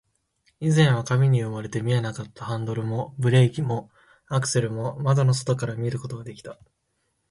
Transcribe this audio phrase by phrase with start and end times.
[0.59, 3.91] 以前は紙に埋もれて見えなかったハンドルも、ブレーキも、
[4.29, 6.57] アクセルも、窓の外から見ることができた